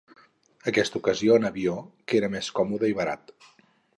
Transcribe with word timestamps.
Aquesta 0.71 0.97
ocasió, 1.01 1.35
en 1.41 1.45
avió, 1.51 1.75
que 2.11 2.19
era 2.21 2.31
més 2.37 2.51
còmode 2.61 2.93
i 2.95 2.99
barat. 3.03 3.35